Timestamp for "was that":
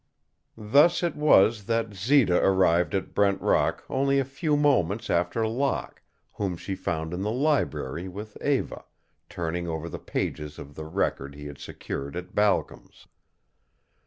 1.15-1.93